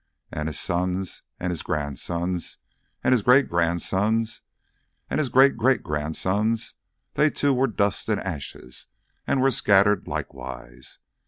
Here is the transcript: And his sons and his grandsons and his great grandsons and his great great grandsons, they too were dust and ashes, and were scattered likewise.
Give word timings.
And 0.31 0.49
his 0.49 0.59
sons 0.59 1.21
and 1.39 1.51
his 1.51 1.61
grandsons 1.61 2.57
and 3.03 3.11
his 3.11 3.21
great 3.21 3.47
grandsons 3.47 4.41
and 5.11 5.19
his 5.19 5.29
great 5.29 5.55
great 5.55 5.83
grandsons, 5.83 6.73
they 7.13 7.29
too 7.29 7.53
were 7.53 7.67
dust 7.67 8.09
and 8.09 8.19
ashes, 8.19 8.87
and 9.27 9.41
were 9.43 9.51
scattered 9.51 10.07
likewise. 10.07 10.97